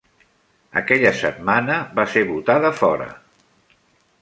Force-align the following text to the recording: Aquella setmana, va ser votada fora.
Aquella 0.81 1.11
setmana, 1.19 1.77
va 1.99 2.07
ser 2.15 2.25
votada 2.33 2.73
fora. 2.81 3.11